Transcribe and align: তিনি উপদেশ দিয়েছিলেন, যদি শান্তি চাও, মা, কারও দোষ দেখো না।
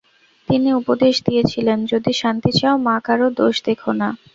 তিনি 0.49 0.69
উপদেশ 0.73 1.15
দিয়েছিলেন, 1.27 1.79
যদি 1.91 2.11
শান্তি 2.21 2.51
চাও, 2.59 2.75
মা, 2.85 2.95
কারও 3.05 3.27
দোষ 3.39 3.55
দেখো 3.67 3.91
না। 4.01 4.09